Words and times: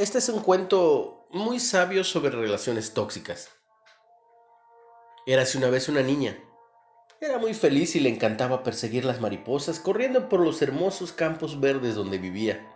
Este 0.00 0.16
es 0.16 0.30
un 0.30 0.40
cuento 0.40 1.26
muy 1.28 1.60
sabio 1.60 2.04
sobre 2.04 2.30
relaciones 2.30 2.94
tóxicas. 2.94 3.50
Érase 5.26 5.58
una 5.58 5.68
vez 5.68 5.90
una 5.90 6.00
niña. 6.00 6.42
Era 7.20 7.36
muy 7.36 7.52
feliz 7.52 7.94
y 7.94 8.00
le 8.00 8.08
encantaba 8.08 8.62
perseguir 8.62 9.04
las 9.04 9.20
mariposas 9.20 9.78
corriendo 9.78 10.30
por 10.30 10.40
los 10.40 10.62
hermosos 10.62 11.12
campos 11.12 11.60
verdes 11.60 11.96
donde 11.96 12.16
vivía. 12.16 12.66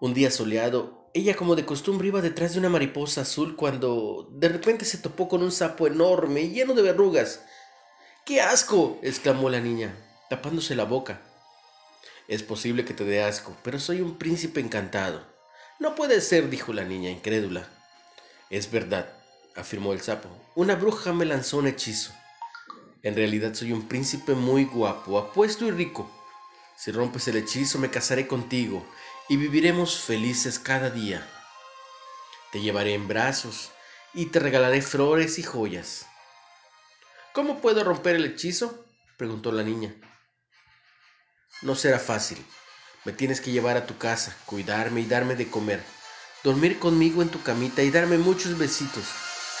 Un 0.00 0.14
día 0.14 0.30
soleado, 0.30 1.10
ella 1.12 1.36
como 1.36 1.54
de 1.56 1.66
costumbre 1.66 2.08
iba 2.08 2.22
detrás 2.22 2.54
de 2.54 2.60
una 2.60 2.70
mariposa 2.70 3.20
azul 3.20 3.54
cuando 3.54 4.30
de 4.32 4.48
repente 4.48 4.86
se 4.86 4.96
topó 4.96 5.28
con 5.28 5.42
un 5.42 5.52
sapo 5.52 5.86
enorme 5.86 6.40
y 6.40 6.52
lleno 6.52 6.72
de 6.72 6.80
verrugas. 6.80 7.44
¡Qué 8.24 8.40
asco! 8.40 8.98
exclamó 9.02 9.50
la 9.50 9.60
niña, 9.60 9.94
tapándose 10.30 10.74
la 10.74 10.84
boca. 10.84 11.20
Es 12.28 12.42
posible 12.42 12.86
que 12.86 12.94
te 12.94 13.04
dé 13.04 13.22
asco, 13.22 13.54
pero 13.62 13.78
soy 13.78 14.00
un 14.00 14.16
príncipe 14.16 14.60
encantado. 14.60 15.36
No 15.78 15.94
puede 15.94 16.20
ser, 16.20 16.50
dijo 16.50 16.72
la 16.72 16.82
niña 16.82 17.10
incrédula. 17.10 17.68
Es 18.50 18.70
verdad, 18.70 19.12
afirmó 19.54 19.92
el 19.92 20.00
sapo. 20.00 20.28
Una 20.56 20.74
bruja 20.74 21.12
me 21.12 21.24
lanzó 21.24 21.58
un 21.58 21.68
hechizo. 21.68 22.12
En 23.02 23.14
realidad 23.14 23.54
soy 23.54 23.72
un 23.72 23.86
príncipe 23.86 24.34
muy 24.34 24.64
guapo, 24.64 25.18
apuesto 25.18 25.64
y 25.66 25.70
rico. 25.70 26.10
Si 26.76 26.90
rompes 26.90 27.28
el 27.28 27.36
hechizo 27.36 27.78
me 27.78 27.90
casaré 27.90 28.26
contigo 28.26 28.84
y 29.28 29.36
viviremos 29.36 30.00
felices 30.00 30.58
cada 30.58 30.90
día. 30.90 31.24
Te 32.50 32.60
llevaré 32.60 32.94
en 32.94 33.06
brazos 33.06 33.70
y 34.14 34.26
te 34.26 34.40
regalaré 34.40 34.82
flores 34.82 35.38
y 35.38 35.44
joyas. 35.44 36.06
¿Cómo 37.32 37.60
puedo 37.60 37.84
romper 37.84 38.16
el 38.16 38.24
hechizo? 38.24 38.84
preguntó 39.16 39.52
la 39.52 39.62
niña. 39.62 39.94
No 41.62 41.76
será 41.76 42.00
fácil, 42.00 42.44
me 43.08 43.14
tienes 43.14 43.40
que 43.40 43.50
llevar 43.50 43.78
a 43.78 43.86
tu 43.86 43.96
casa, 43.96 44.36
cuidarme 44.44 45.00
y 45.00 45.06
darme 45.06 45.34
de 45.34 45.48
comer, 45.48 45.82
dormir 46.44 46.78
conmigo 46.78 47.22
en 47.22 47.30
tu 47.30 47.42
camita 47.42 47.82
y 47.82 47.90
darme 47.90 48.18
muchos 48.18 48.58
besitos, 48.58 49.06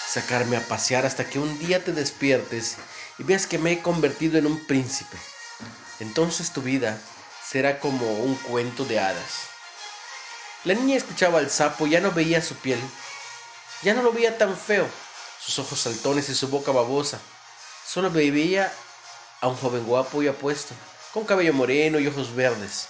sacarme 0.06 0.58
a 0.58 0.68
pasear 0.68 1.06
hasta 1.06 1.24
que 1.24 1.38
un 1.38 1.58
día 1.58 1.82
te 1.82 1.92
despiertes 1.92 2.76
y 3.18 3.22
veas 3.22 3.46
que 3.46 3.56
me 3.56 3.72
he 3.72 3.80
convertido 3.80 4.36
en 4.36 4.44
un 4.44 4.66
príncipe. 4.66 5.16
Entonces 5.98 6.52
tu 6.52 6.60
vida 6.60 7.00
será 7.42 7.80
como 7.80 8.18
un 8.18 8.34
cuento 8.34 8.84
de 8.84 9.00
hadas. 9.00 9.44
La 10.64 10.74
niña 10.74 10.98
escuchaba 10.98 11.38
al 11.38 11.48
sapo 11.48 11.86
ya 11.86 12.02
no 12.02 12.12
veía 12.12 12.42
su 12.42 12.54
piel, 12.54 12.78
ya 13.82 13.94
no 13.94 14.02
lo 14.02 14.12
veía 14.12 14.36
tan 14.36 14.58
feo, 14.58 14.86
sus 15.40 15.58
ojos 15.58 15.80
saltones 15.80 16.28
y 16.28 16.34
su 16.34 16.48
boca 16.48 16.70
babosa. 16.70 17.18
Solo 17.86 18.10
veía 18.10 18.70
a 19.40 19.48
un 19.48 19.56
joven 19.56 19.86
guapo 19.86 20.22
y 20.22 20.28
apuesto, 20.28 20.74
con 21.14 21.24
cabello 21.24 21.54
moreno 21.54 21.98
y 21.98 22.08
ojos 22.08 22.34
verdes. 22.34 22.88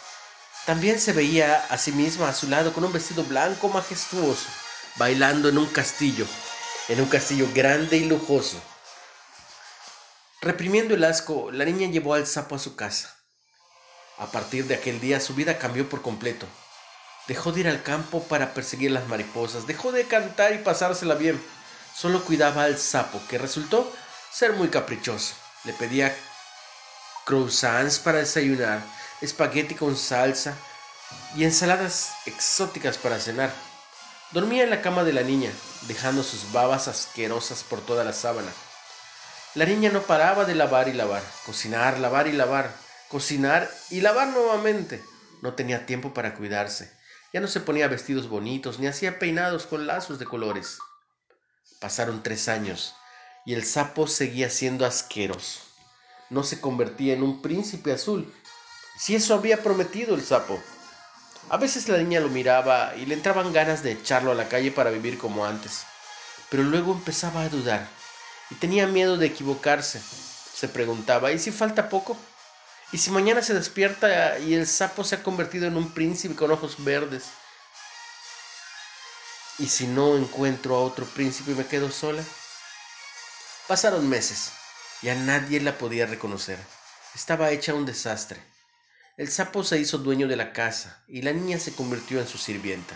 También 0.69 1.00
se 1.00 1.14
veía 1.14 1.64
a 1.70 1.78
sí 1.78 1.92
misma 1.92 2.28
a 2.28 2.34
su 2.34 2.47
lado 2.47 2.74
con 2.74 2.84
un 2.84 2.92
vestido 2.92 3.24
blanco 3.24 3.70
majestuoso, 3.70 4.50
bailando 4.97 5.48
en 5.48 5.56
un 5.56 5.64
castillo, 5.64 6.27
en 6.88 7.00
un 7.00 7.08
castillo 7.08 7.48
grande 7.55 7.97
y 7.97 8.05
lujoso. 8.05 8.61
Reprimiendo 10.42 10.94
el 10.94 11.05
asco, 11.05 11.50
la 11.50 11.64
niña 11.64 11.89
llevó 11.89 12.12
al 12.12 12.27
sapo 12.27 12.55
a 12.55 12.58
su 12.58 12.77
casa. 12.77 13.16
A 14.19 14.27
partir 14.27 14.66
de 14.66 14.74
aquel 14.74 15.00
día 15.00 15.20
su 15.20 15.34
vida 15.34 15.56
cambió 15.56 15.89
por 15.89 16.02
completo. 16.02 16.46
Dejó 17.28 17.50
de 17.50 17.61
ir 17.61 17.69
al 17.69 17.83
campo 17.83 18.22
para 18.24 18.52
perseguir 18.52 18.91
las 18.91 19.08
mariposas, 19.08 19.66
dejó 19.66 19.91
de 19.91 20.06
cantar 20.06 20.52
y 20.52 20.58
pasársela 20.58 21.14
bien. 21.14 21.42
Solo 21.96 22.22
cuidaba 22.22 22.64
al 22.64 22.77
sapo, 22.77 23.22
que 23.30 23.39
resultó 23.39 23.91
ser 24.30 24.52
muy 24.52 24.69
caprichoso. 24.69 25.34
Le 25.64 25.72
pedía 25.72 26.14
croissants 27.24 27.98
para 27.98 28.19
desayunar 28.19 28.97
espagueti 29.20 29.74
con 29.74 29.97
salsa 29.97 30.56
y 31.34 31.44
ensaladas 31.44 32.12
exóticas 32.27 32.98
para 32.98 33.19
cenar. 33.19 33.52
Dormía 34.33 34.64
en 34.64 34.70
la 34.70 34.83
cama 34.83 35.05
de 35.05 35.12
la 35.12 35.22
niña, 35.22 35.50
dejando 35.83 36.23
sus 36.23 36.52
babas 36.52 36.86
asquerosas 36.89 37.64
por 37.64 37.80
toda 37.80 38.05
la 38.05 38.12
sábana. 38.12 38.52
La 39.55 39.64
niña 39.64 39.90
no 39.90 40.02
paraba 40.02 40.45
de 40.45 40.55
lavar 40.55 40.89
y 40.89 40.92
lavar, 40.92 41.23
cocinar, 41.46 41.98
lavar 41.98 42.27
y 42.29 42.33
lavar, 42.33 42.74
cocinar 43.08 43.70
y 43.90 44.02
lavar 44.02 44.29
nuevamente. 44.29 45.02
No 45.40 45.55
tenía 45.55 45.86
tiempo 45.86 46.12
para 46.12 46.35
cuidarse. 46.35 46.92
Ya 47.33 47.40
no 47.40 47.48
se 47.48 47.61
ponía 47.61 47.89
vestidos 47.89 48.29
bonitos 48.29 48.79
ni 48.79 48.86
hacía 48.86 49.18
peinados 49.18 49.67
con 49.67 49.86
lazos 49.86 50.18
de 50.18 50.27
colores. 50.27 50.79
Pasaron 51.80 52.23
tres 52.23 52.48
años 52.48 52.95
y 53.46 53.55
el 53.55 53.64
sapo 53.64 54.06
seguía 54.06 54.50
siendo 54.50 54.85
asqueroso. 54.85 55.61
No 56.29 56.42
se 56.42 56.61
convertía 56.61 57.14
en 57.14 57.23
un 57.23 57.40
príncipe 57.40 57.92
azul, 57.92 58.33
si 58.98 59.14
eso 59.14 59.35
había 59.35 59.63
prometido 59.63 60.14
el 60.14 60.25
sapo. 60.25 60.61
A 61.51 61.57
veces 61.57 61.89
la 61.89 61.98
niña 61.98 62.20
lo 62.20 62.29
miraba 62.29 62.95
y 62.97 63.07
le 63.07 63.14
entraban 63.14 63.53
ganas 63.53 63.83
de 63.83 63.92
echarlo 63.92 64.33
a 64.33 64.35
la 64.35 64.48
calle 64.48 64.73
para 64.73 64.91
vivir 64.91 65.19
como 65.19 65.47
antes, 65.47 65.85
pero 66.51 66.63
luego 66.64 66.92
empezaba 66.92 67.42
a 67.42 67.48
dudar 67.48 67.89
y 68.51 68.57
tenía 68.57 68.86
miedo 68.86 69.17
de 69.17 69.27
equivocarse. 69.27 70.03
Se 70.55 70.69
preguntaba, 70.69 71.31
¿y 71.31 71.39
si 71.39 71.53
falta 71.53 71.89
poco? 71.89 72.17
¿Y 72.91 72.98
si 72.98 73.11
mañana 73.11 73.42
se 73.42 73.55
despierta 73.55 74.39
y 74.41 74.55
el 74.55 74.67
sapo 74.67 75.05
se 75.05 75.15
ha 75.15 75.23
convertido 75.23 75.67
en 75.67 75.77
un 75.77 75.92
príncipe 75.92 76.35
con 76.35 76.51
ojos 76.51 76.83
verdes? 76.85 77.27
¿Y 79.59 79.69
si 79.69 79.86
no 79.86 80.17
encuentro 80.17 80.77
a 80.77 80.80
otro 80.80 81.05
príncipe 81.07 81.53
y 81.53 81.55
me 81.55 81.67
quedo 81.67 81.91
sola? 81.91 82.23
Pasaron 83.69 84.09
meses 84.09 84.53
y 85.03 85.09
a 85.09 85.15
nadie 85.15 85.61
la 85.61 85.79
podía 85.79 86.07
reconocer. 86.07 86.59
Estaba 87.15 87.51
hecha 87.51 87.75
un 87.75 87.86
desastre. 87.86 88.41
El 89.18 89.33
sapo 89.33 89.64
se 89.64 89.80
hizo 89.80 89.98
dueño 89.98 90.29
de 90.29 90.36
la 90.36 90.52
casa 90.52 91.02
y 91.08 91.23
la 91.23 91.33
niña 91.33 91.58
se 91.58 91.74
convirtió 91.74 92.20
en 92.20 92.29
su 92.29 92.39
sirvienta. 92.39 92.95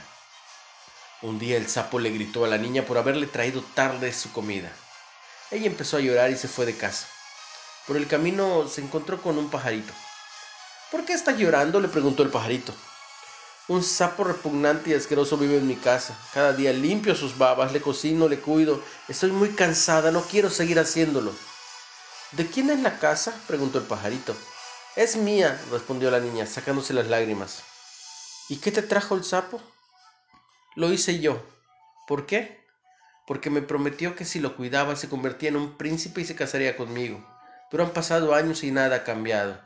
Un 1.21 1.41
día 1.41 1.57
el 1.57 1.67
sapo 1.67 1.99
le 1.99 2.11
gritó 2.11 2.45
a 2.45 2.49
la 2.49 2.59
niña 2.59 2.87
por 2.87 2.97
haberle 2.97 3.27
traído 3.27 3.61
tarde 3.75 4.13
su 4.13 4.31
comida. 4.31 4.71
Ella 5.51 5.67
empezó 5.67 5.97
a 5.97 6.01
llorar 6.01 6.31
y 6.31 6.37
se 6.37 6.47
fue 6.47 6.65
de 6.65 6.77
casa. 6.77 7.09
Por 7.89 7.97
el 7.97 8.07
camino 8.07 8.69
se 8.69 8.83
encontró 8.83 9.21
con 9.21 9.37
un 9.37 9.51
pajarito. 9.51 9.93
¿Por 10.93 11.05
qué 11.05 11.13
estás 11.13 11.37
llorando? 11.39 11.81
le 11.81 11.89
preguntó 11.89 12.23
el 12.23 12.31
pajarito. 12.31 12.73
Un 13.67 13.83
sapo 13.83 14.23
repugnante 14.23 14.91
y 14.91 14.95
asqueroso 14.95 15.37
vive 15.37 15.57
en 15.57 15.67
mi 15.67 15.75
casa. 15.75 16.17
Cada 16.33 16.53
día 16.53 16.73
limpio 16.73 17.17
sus 17.17 17.37
babas, 17.37 17.73
le 17.73 17.81
cocino, 17.81 18.29
le 18.29 18.39
cuido. 18.39 18.81
Estoy 19.09 19.33
muy 19.33 19.49
cansada, 19.55 20.13
no 20.13 20.23
quiero 20.23 20.51
seguir 20.51 20.79
haciéndolo. 20.79 21.33
¿De 22.31 22.47
quién 22.47 22.71
es 22.71 22.79
la 22.79 23.01
casa? 23.01 23.35
preguntó 23.49 23.79
el 23.79 23.85
pajarito. 23.87 24.37
Es 24.95 25.17
mía, 25.17 25.59
respondió 25.71 26.11
la 26.11 26.21
niña, 26.21 26.45
sacándose 26.45 26.93
las 26.93 27.07
lágrimas. 27.07 27.63
¿Y 28.51 28.57
qué 28.57 28.71
te 28.71 28.83
trajo 28.83 29.15
el 29.15 29.25
sapo? 29.25 29.59
Lo 30.75 30.93
hice 30.93 31.19
yo. 31.19 31.43
¿Por 32.07 32.27
qué? 32.27 32.63
Porque 33.27 33.49
me 33.49 33.63
prometió 33.63 34.15
que 34.15 34.27
si 34.27 34.39
lo 34.39 34.55
cuidaba 34.55 34.95
se 34.97 35.09
convertía 35.09 35.49
en 35.49 35.57
un 35.57 35.79
príncipe 35.79 36.21
y 36.21 36.27
se 36.27 36.37
casaría 36.37 36.77
conmigo. 36.77 37.27
Pero 37.71 37.85
han 37.85 37.93
pasado 37.93 38.35
años 38.35 38.63
y 38.65 38.71
nada 38.71 38.97
ha 38.97 39.05
cambiado. 39.05 39.59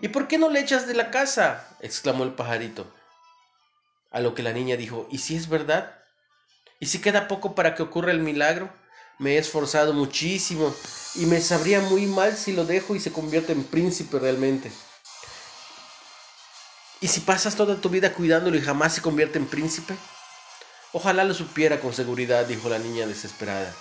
¿Y 0.00 0.08
por 0.08 0.26
qué 0.26 0.38
no 0.38 0.48
le 0.48 0.60
echas 0.60 0.86
de 0.86 0.94
la 0.94 1.10
casa? 1.10 1.68
exclamó 1.80 2.24
el 2.24 2.32
pajarito. 2.32 2.90
A 4.10 4.20
lo 4.20 4.34
que 4.34 4.42
la 4.42 4.54
niña 4.54 4.78
dijo, 4.78 5.06
¿y 5.10 5.18
si 5.18 5.36
es 5.36 5.50
verdad? 5.50 5.98
¿Y 6.80 6.86
si 6.86 7.02
queda 7.02 7.28
poco 7.28 7.54
para 7.54 7.74
que 7.74 7.82
ocurra 7.82 8.10
el 8.10 8.20
milagro? 8.20 8.72
Me 9.22 9.36
he 9.36 9.38
esforzado 9.38 9.92
muchísimo 9.92 10.74
y 11.14 11.26
me 11.26 11.40
sabría 11.40 11.80
muy 11.80 12.06
mal 12.06 12.36
si 12.36 12.50
lo 12.50 12.64
dejo 12.64 12.96
y 12.96 12.98
se 12.98 13.12
convierte 13.12 13.52
en 13.52 13.62
príncipe 13.62 14.18
realmente. 14.18 14.72
¿Y 17.00 17.06
si 17.06 17.20
pasas 17.20 17.54
toda 17.54 17.80
tu 17.80 17.88
vida 17.88 18.14
cuidándolo 18.14 18.56
y 18.56 18.60
jamás 18.60 18.96
se 18.96 19.00
convierte 19.00 19.38
en 19.38 19.46
príncipe? 19.46 19.94
Ojalá 20.92 21.22
lo 21.22 21.34
supiera 21.34 21.78
con 21.78 21.92
seguridad, 21.92 22.46
dijo 22.46 22.68
la 22.68 22.80
niña 22.80 23.06
desesperada. 23.06 23.72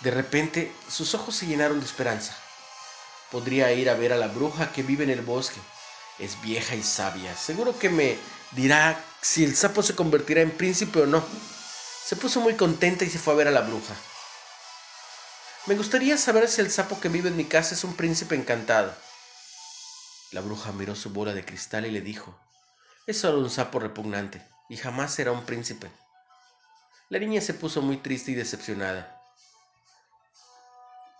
De 0.00 0.10
repente 0.10 0.72
sus 0.88 1.14
ojos 1.14 1.36
se 1.36 1.46
llenaron 1.46 1.78
de 1.78 1.86
esperanza. 1.86 2.36
Podría 3.30 3.70
ir 3.72 3.88
a 3.88 3.94
ver 3.94 4.12
a 4.12 4.16
la 4.16 4.26
bruja 4.26 4.72
que 4.72 4.82
vive 4.82 5.04
en 5.04 5.10
el 5.10 5.20
bosque. 5.20 5.60
Es 6.18 6.42
vieja 6.42 6.74
y 6.74 6.82
sabia. 6.82 7.36
Seguro 7.36 7.78
que 7.78 7.88
me 7.88 8.18
dirá 8.50 9.00
si 9.22 9.44
el 9.44 9.54
sapo 9.54 9.84
se 9.84 9.94
convertirá 9.94 10.40
en 10.40 10.50
príncipe 10.50 11.02
o 11.02 11.06
no. 11.06 11.24
Se 12.04 12.16
puso 12.16 12.40
muy 12.40 12.54
contenta 12.54 13.04
y 13.04 13.10
se 13.10 13.20
fue 13.20 13.32
a 13.32 13.36
ver 13.36 13.46
a 13.46 13.52
la 13.52 13.60
bruja. 13.60 13.94
Me 15.66 15.74
gustaría 15.74 16.16
saber 16.16 16.46
si 16.46 16.60
el 16.60 16.70
sapo 16.70 17.00
que 17.00 17.08
vive 17.08 17.28
en 17.28 17.36
mi 17.36 17.44
casa 17.44 17.74
es 17.74 17.82
un 17.82 17.96
príncipe 17.96 18.36
encantado. 18.36 18.94
La 20.30 20.40
bruja 20.40 20.70
miró 20.70 20.94
su 20.94 21.10
bola 21.10 21.34
de 21.34 21.44
cristal 21.44 21.86
y 21.86 21.90
le 21.90 22.00
dijo, 22.00 22.38
es 23.08 23.18
solo 23.18 23.40
un 23.40 23.50
sapo 23.50 23.80
repugnante 23.80 24.40
y 24.68 24.76
jamás 24.76 25.12
será 25.12 25.32
un 25.32 25.44
príncipe. 25.44 25.90
La 27.08 27.18
niña 27.18 27.40
se 27.40 27.52
puso 27.52 27.82
muy 27.82 27.96
triste 27.96 28.30
y 28.30 28.34
decepcionada. 28.34 29.20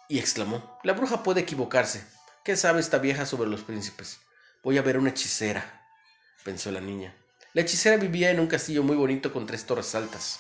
Y 0.08 0.20
exclamó, 0.20 0.78
la 0.84 0.92
bruja 0.92 1.24
puede 1.24 1.40
equivocarse. 1.40 2.06
¿Qué 2.44 2.56
sabe 2.56 2.78
esta 2.78 2.98
vieja 2.98 3.26
sobre 3.26 3.50
los 3.50 3.62
príncipes? 3.62 4.18
Voy 4.62 4.78
a 4.78 4.82
ver 4.82 4.96
una 4.96 5.10
hechicera, 5.10 5.84
pensó 6.44 6.70
la 6.70 6.80
niña. 6.80 7.12
La 7.52 7.62
hechicera 7.62 7.96
vivía 7.96 8.30
en 8.30 8.38
un 8.38 8.46
castillo 8.46 8.84
muy 8.84 8.94
bonito 8.94 9.32
con 9.32 9.44
tres 9.44 9.66
torres 9.66 9.92
altas. 9.96 10.38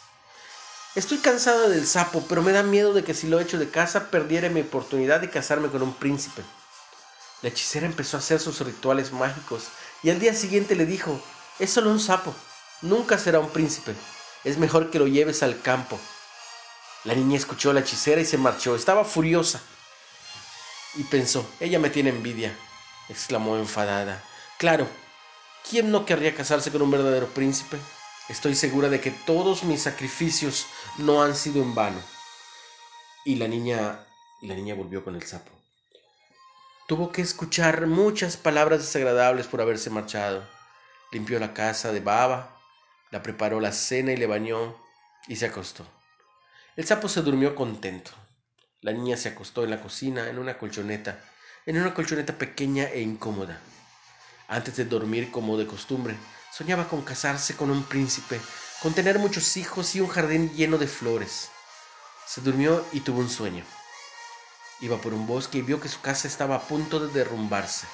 Estoy 0.96 1.18
cansada 1.18 1.68
del 1.68 1.86
sapo, 1.86 2.24
pero 2.26 2.42
me 2.42 2.52
da 2.52 2.62
miedo 2.62 2.94
de 2.94 3.04
que 3.04 3.12
si 3.12 3.28
lo 3.28 3.38
echo 3.38 3.58
de 3.58 3.68
casa 3.68 4.10
perdiera 4.10 4.48
mi 4.48 4.62
oportunidad 4.62 5.20
de 5.20 5.28
casarme 5.28 5.68
con 5.68 5.82
un 5.82 5.92
príncipe. 5.92 6.42
La 7.42 7.50
hechicera 7.50 7.84
empezó 7.84 8.16
a 8.16 8.20
hacer 8.20 8.40
sus 8.40 8.60
rituales 8.60 9.12
mágicos 9.12 9.64
y 10.02 10.08
al 10.08 10.18
día 10.18 10.32
siguiente 10.32 10.74
le 10.74 10.86
dijo, 10.86 11.20
es 11.58 11.70
solo 11.70 11.90
un 11.90 12.00
sapo, 12.00 12.34
nunca 12.80 13.18
será 13.18 13.40
un 13.40 13.50
príncipe. 13.50 13.94
Es 14.42 14.56
mejor 14.56 14.90
que 14.90 14.98
lo 14.98 15.06
lleves 15.06 15.42
al 15.42 15.60
campo. 15.60 16.00
La 17.04 17.14
niña 17.14 17.36
escuchó 17.36 17.70
a 17.70 17.74
la 17.74 17.80
hechicera 17.80 18.22
y 18.22 18.24
se 18.24 18.38
marchó. 18.38 18.74
Estaba 18.74 19.04
furiosa. 19.04 19.60
Y 20.94 21.04
pensó, 21.04 21.46
ella 21.60 21.78
me 21.78 21.90
tiene 21.90 22.08
envidia, 22.08 22.56
exclamó 23.10 23.58
enfadada. 23.58 24.24
Claro, 24.56 24.88
¿quién 25.68 25.90
no 25.90 26.06
querría 26.06 26.34
casarse 26.34 26.72
con 26.72 26.80
un 26.80 26.90
verdadero 26.90 27.26
príncipe? 27.26 27.76
Estoy 28.28 28.56
segura 28.56 28.88
de 28.88 29.00
que 29.00 29.12
todos 29.12 29.62
mis 29.62 29.82
sacrificios 29.82 30.66
no 30.98 31.22
han 31.22 31.36
sido 31.36 31.62
en 31.62 31.76
vano. 31.76 32.00
Y 33.24 33.36
la 33.36 33.46
niña, 33.46 34.04
la 34.42 34.54
niña 34.54 34.74
volvió 34.74 35.04
con 35.04 35.14
el 35.14 35.22
sapo. 35.22 35.52
Tuvo 36.88 37.12
que 37.12 37.22
escuchar 37.22 37.86
muchas 37.86 38.36
palabras 38.36 38.80
desagradables 38.80 39.46
por 39.46 39.60
haberse 39.60 39.90
marchado. 39.90 40.44
Limpió 41.12 41.38
la 41.38 41.54
casa 41.54 41.92
de 41.92 42.00
baba, 42.00 42.56
la 43.12 43.22
preparó 43.22 43.60
la 43.60 43.70
cena 43.70 44.12
y 44.12 44.16
le 44.16 44.26
bañó 44.26 44.76
y 45.28 45.36
se 45.36 45.46
acostó. 45.46 45.86
El 46.74 46.84
sapo 46.84 47.08
se 47.08 47.22
durmió 47.22 47.54
contento. 47.54 48.10
La 48.80 48.92
niña 48.92 49.16
se 49.16 49.28
acostó 49.28 49.62
en 49.62 49.70
la 49.70 49.80
cocina, 49.80 50.28
en 50.28 50.38
una 50.38 50.58
colchoneta, 50.58 51.24
en 51.64 51.80
una 51.80 51.94
colchoneta 51.94 52.36
pequeña 52.36 52.84
e 52.84 53.00
incómoda. 53.00 53.60
Antes 54.48 54.76
de 54.76 54.84
dormir, 54.84 55.30
como 55.30 55.56
de 55.56 55.66
costumbre, 55.66 56.16
soñaba 56.56 56.88
con 56.88 57.02
casarse 57.02 57.54
con 57.54 57.70
un 57.70 57.84
príncipe, 57.84 58.40
con 58.80 58.94
tener 58.94 59.18
muchos 59.18 59.58
hijos 59.58 59.94
y 59.94 60.00
un 60.00 60.08
jardín 60.08 60.54
lleno 60.54 60.78
de 60.78 60.86
flores. 60.86 61.50
Se 62.26 62.40
durmió 62.40 62.82
y 62.92 63.00
tuvo 63.00 63.20
un 63.20 63.28
sueño. 63.28 63.62
Iba 64.80 64.98
por 64.98 65.12
un 65.12 65.26
bosque 65.26 65.58
y 65.58 65.62
vio 65.62 65.80
que 65.80 65.90
su 65.90 66.00
casa 66.00 66.26
estaba 66.26 66.56
a 66.56 66.62
punto 66.62 66.98
de 66.98 67.12
derrumbarse. 67.12 67.86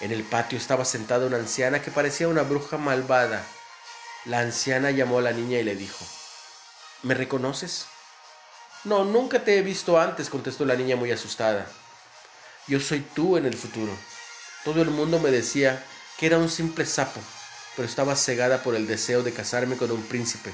En 0.00 0.10
el 0.10 0.24
patio 0.24 0.58
estaba 0.58 0.84
sentada 0.84 1.26
una 1.26 1.36
anciana 1.36 1.82
que 1.82 1.92
parecía 1.92 2.26
una 2.26 2.42
bruja 2.42 2.78
malvada. 2.78 3.46
La 4.24 4.40
anciana 4.40 4.90
llamó 4.90 5.18
a 5.18 5.22
la 5.22 5.32
niña 5.32 5.60
y 5.60 5.62
le 5.62 5.76
dijo, 5.76 6.04
¿Me 7.04 7.14
reconoces? 7.14 7.86
No, 8.82 9.04
nunca 9.04 9.44
te 9.44 9.56
he 9.56 9.62
visto 9.62 10.00
antes, 10.00 10.30
contestó 10.30 10.64
la 10.64 10.74
niña 10.74 10.96
muy 10.96 11.12
asustada. 11.12 11.68
Yo 12.66 12.80
soy 12.80 13.06
tú 13.14 13.36
en 13.36 13.46
el 13.46 13.54
futuro. 13.54 13.92
Todo 14.64 14.82
el 14.82 14.90
mundo 14.90 15.20
me 15.20 15.30
decía 15.30 15.84
que 16.18 16.26
era 16.26 16.38
un 16.38 16.48
simple 16.48 16.86
sapo, 16.86 17.20
pero 17.76 17.88
estaba 17.88 18.16
cegada 18.16 18.62
por 18.62 18.74
el 18.74 18.86
deseo 18.86 19.22
de 19.22 19.32
casarme 19.32 19.76
con 19.76 19.90
un 19.90 20.02
príncipe. 20.02 20.52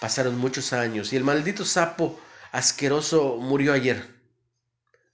Pasaron 0.00 0.38
muchos 0.38 0.72
años 0.72 1.12
y 1.12 1.16
el 1.16 1.24
maldito 1.24 1.64
sapo 1.64 2.18
asqueroso 2.52 3.36
murió 3.38 3.72
ayer. 3.72 4.14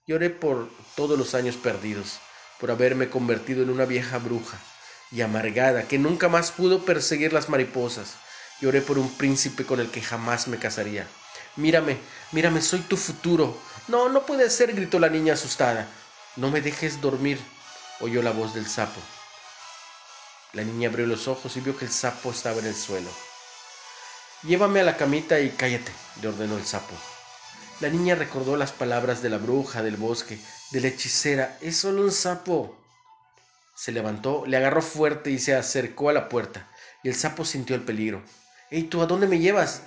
Lloré 0.06 0.30
por 0.30 0.68
todos 0.96 1.18
los 1.18 1.34
años 1.34 1.56
perdidos, 1.56 2.18
por 2.58 2.70
haberme 2.70 3.08
convertido 3.08 3.62
en 3.62 3.70
una 3.70 3.84
vieja 3.84 4.18
bruja 4.18 4.58
y 5.12 5.20
amargada 5.20 5.84
que 5.84 5.98
nunca 5.98 6.28
más 6.28 6.50
pudo 6.50 6.84
perseguir 6.84 7.32
las 7.32 7.48
mariposas. 7.48 8.16
Lloré 8.60 8.80
por 8.80 8.98
un 8.98 9.10
príncipe 9.16 9.64
con 9.64 9.80
el 9.80 9.90
que 9.90 10.02
jamás 10.02 10.48
me 10.48 10.58
casaría. 10.58 11.06
Mírame, 11.56 11.98
mírame, 12.32 12.60
soy 12.60 12.80
tu 12.80 12.96
futuro. 12.96 13.56
No, 13.88 14.08
no 14.08 14.26
puede 14.26 14.50
ser, 14.50 14.74
gritó 14.74 14.98
la 14.98 15.08
niña 15.08 15.34
asustada. 15.34 15.86
No 16.36 16.50
me 16.50 16.60
dejes 16.60 17.00
dormir, 17.00 17.38
oyó 18.00 18.22
la 18.22 18.32
voz 18.32 18.54
del 18.54 18.66
sapo. 18.66 19.00
La 20.52 20.64
niña 20.64 20.88
abrió 20.88 21.06
los 21.06 21.28
ojos 21.28 21.56
y 21.56 21.60
vio 21.60 21.76
que 21.76 21.84
el 21.84 21.92
sapo 21.92 22.32
estaba 22.32 22.58
en 22.58 22.66
el 22.66 22.74
suelo. 22.74 23.08
Llévame 24.42 24.80
a 24.80 24.84
la 24.84 24.96
camita 24.96 25.38
y 25.38 25.50
cállate, 25.50 25.92
le 26.20 26.28
ordenó 26.28 26.56
el 26.56 26.64
sapo. 26.64 26.94
La 27.80 27.88
niña 27.88 28.16
recordó 28.16 28.56
las 28.56 28.72
palabras 28.72 29.22
de 29.22 29.30
la 29.30 29.38
bruja 29.38 29.82
del 29.82 29.96
bosque, 29.96 30.38
de 30.72 30.80
la 30.80 30.88
hechicera. 30.88 31.56
Es 31.60 31.76
solo 31.76 32.02
un 32.02 32.10
sapo. 32.10 32.76
Se 33.76 33.92
levantó, 33.92 34.44
le 34.44 34.56
agarró 34.56 34.82
fuerte 34.82 35.30
y 35.30 35.38
se 35.38 35.54
acercó 35.54 36.08
a 36.08 36.12
la 36.12 36.28
puerta, 36.28 36.68
y 37.02 37.08
el 37.08 37.14
sapo 37.14 37.44
sintió 37.44 37.76
el 37.76 37.82
peligro. 37.82 38.22
¡Ey, 38.70 38.82
tú, 38.84 39.02
a 39.02 39.06
dónde 39.06 39.26
me 39.26 39.38
llevas! 39.38 39.82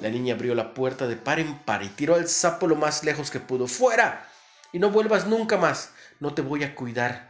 La 0.00 0.10
niña 0.10 0.34
abrió 0.34 0.54
la 0.54 0.74
puerta 0.74 1.06
de 1.06 1.16
par 1.16 1.38
en 1.38 1.58
par 1.60 1.82
y 1.82 1.88
tiró 1.88 2.16
al 2.16 2.28
sapo 2.28 2.66
lo 2.66 2.76
más 2.76 3.04
lejos 3.04 3.30
que 3.30 3.40
pudo. 3.40 3.68
¡Fuera! 3.68 4.28
Y 4.72 4.78
no 4.78 4.90
vuelvas 4.90 5.26
nunca 5.26 5.56
más. 5.56 5.90
No 6.20 6.34
te 6.34 6.42
voy 6.42 6.64
a 6.64 6.74
cuidar. 6.74 7.27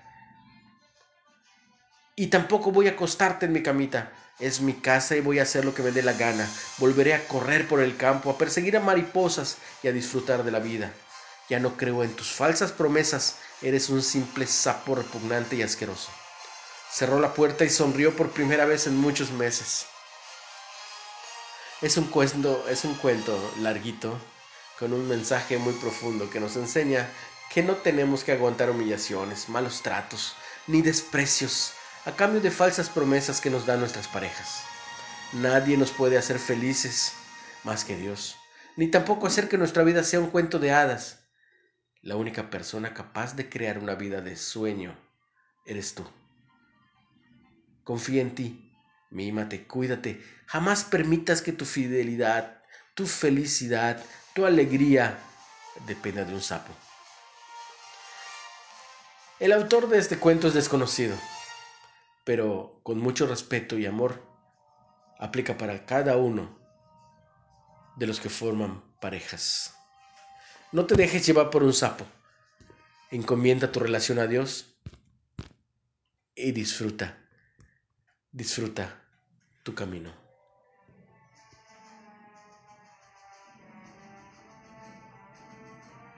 Y 2.18 2.26
tampoco 2.26 2.72
voy 2.72 2.88
a 2.88 2.90
acostarte 2.90 3.46
en 3.46 3.52
mi 3.52 3.62
camita. 3.62 4.10
Es 4.40 4.60
mi 4.60 4.72
casa 4.72 5.14
y 5.14 5.20
voy 5.20 5.38
a 5.38 5.44
hacer 5.44 5.64
lo 5.64 5.72
que 5.72 5.84
me 5.84 5.92
dé 5.92 6.02
la 6.02 6.14
gana. 6.14 6.50
Volveré 6.78 7.14
a 7.14 7.28
correr 7.28 7.68
por 7.68 7.78
el 7.78 7.96
campo, 7.96 8.28
a 8.28 8.36
perseguir 8.36 8.76
a 8.76 8.80
mariposas 8.80 9.58
y 9.84 9.86
a 9.86 9.92
disfrutar 9.92 10.42
de 10.42 10.50
la 10.50 10.58
vida. 10.58 10.92
Ya 11.48 11.60
no 11.60 11.76
creo 11.76 12.02
en 12.02 12.12
tus 12.16 12.32
falsas 12.32 12.72
promesas. 12.72 13.36
Eres 13.62 13.88
un 13.88 14.02
simple 14.02 14.48
sapo 14.48 14.96
repugnante 14.96 15.54
y 15.54 15.62
asqueroso. 15.62 16.10
Cerró 16.90 17.20
la 17.20 17.34
puerta 17.34 17.64
y 17.64 17.70
sonrió 17.70 18.16
por 18.16 18.32
primera 18.32 18.64
vez 18.64 18.88
en 18.88 18.96
muchos 18.96 19.30
meses. 19.30 19.86
Es 21.82 21.96
un 21.98 22.08
cuento, 22.08 22.66
es 22.68 22.84
un 22.84 22.94
cuento 22.94 23.38
larguito 23.60 24.18
con 24.80 24.92
un 24.92 25.06
mensaje 25.06 25.56
muy 25.56 25.74
profundo 25.74 26.28
que 26.28 26.40
nos 26.40 26.56
enseña 26.56 27.08
que 27.54 27.62
no 27.62 27.76
tenemos 27.76 28.24
que 28.24 28.32
aguantar 28.32 28.70
humillaciones, 28.70 29.48
malos 29.48 29.82
tratos, 29.82 30.34
ni 30.66 30.82
desprecios 30.82 31.74
a 32.08 32.16
cambio 32.16 32.40
de 32.40 32.50
falsas 32.50 32.88
promesas 32.88 33.38
que 33.42 33.50
nos 33.50 33.66
dan 33.66 33.80
nuestras 33.80 34.08
parejas. 34.08 34.62
Nadie 35.34 35.76
nos 35.76 35.90
puede 35.90 36.16
hacer 36.16 36.38
felices 36.38 37.12
más 37.64 37.84
que 37.84 37.96
Dios, 37.96 38.36
ni 38.76 38.88
tampoco 38.88 39.26
hacer 39.26 39.50
que 39.50 39.58
nuestra 39.58 39.84
vida 39.84 40.02
sea 40.02 40.18
un 40.18 40.30
cuento 40.30 40.58
de 40.58 40.72
hadas. 40.72 41.28
La 42.00 42.16
única 42.16 42.48
persona 42.48 42.94
capaz 42.94 43.36
de 43.36 43.50
crear 43.50 43.78
una 43.78 43.94
vida 43.94 44.22
de 44.22 44.36
sueño 44.36 44.96
eres 45.66 45.94
tú. 45.94 46.06
Confía 47.84 48.22
en 48.22 48.34
ti 48.34 48.64
Mímate, 49.10 49.66
cuídate. 49.66 50.22
Jamás 50.46 50.84
permitas 50.84 51.42
que 51.42 51.52
tu 51.52 51.64
fidelidad, 51.64 52.62
tu 52.94 53.06
felicidad, 53.06 54.02
tu 54.34 54.46
alegría 54.46 55.18
dependa 55.86 56.24
de 56.24 56.34
un 56.34 56.42
sapo. 56.42 56.72
El 59.40 59.52
autor 59.52 59.88
de 59.88 59.98
este 59.98 60.18
cuento 60.18 60.48
es 60.48 60.54
desconocido, 60.54 61.16
pero 62.28 62.82
con 62.82 62.98
mucho 62.98 63.26
respeto 63.26 63.78
y 63.78 63.86
amor 63.86 64.22
aplica 65.18 65.56
para 65.56 65.86
cada 65.86 66.18
uno 66.18 66.58
de 67.96 68.06
los 68.06 68.20
que 68.20 68.28
forman 68.28 68.84
parejas. 69.00 69.74
No 70.70 70.84
te 70.84 70.94
dejes 70.94 71.26
llevar 71.26 71.48
por 71.48 71.62
un 71.62 71.72
sapo. 71.72 72.04
Encomienda 73.10 73.72
tu 73.72 73.80
relación 73.80 74.18
a 74.18 74.26
Dios 74.26 74.78
y 76.34 76.52
disfruta 76.52 77.16
disfruta 78.30 79.02
tu 79.62 79.74
camino. 79.74 80.27